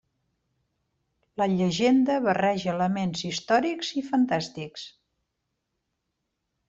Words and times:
La 1.41 1.47
llegenda 1.51 2.15
barreja 2.29 2.71
elements 2.73 3.21
històrics 3.33 3.93
i 4.03 4.07
fantàstics. 4.09 4.87